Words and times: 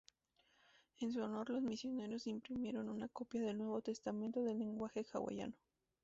En 0.99 1.13
su 1.13 1.21
honor, 1.21 1.51
los 1.51 1.61
misioneros 1.61 2.25
imprimieron 2.25 2.89
una 2.89 3.07
copia 3.07 3.43
del 3.43 3.59
Nuevo 3.59 3.83
Testamento 3.83 4.47
en 4.47 4.57
lenguaje 4.57 5.05
hawaiano. 5.13 5.53